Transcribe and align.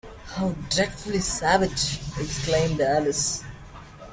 ‘How 0.33 0.53
dreadfully 0.71 1.19
savage!’ 1.19 1.99
exclaimed 2.19 2.81
Alice. 2.81 3.43